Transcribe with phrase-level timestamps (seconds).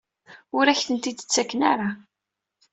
[0.57, 1.89] Ur ak-ten-id-ttaken ara?